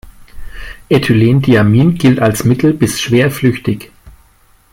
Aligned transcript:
Ethylendiamin 0.89 1.93
gilt 1.93 2.17
als 2.19 2.43
mittel 2.43 2.73
bis 2.73 2.99
schwer 2.99 3.29
flüchtig. 3.29 3.91